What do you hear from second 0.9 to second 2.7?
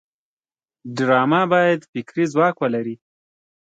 ډرامه باید فکري ځواک